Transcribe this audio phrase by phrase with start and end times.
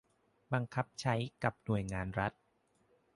[0.53, 2.33] บังคับใช้กับหน่วยงานรัฐ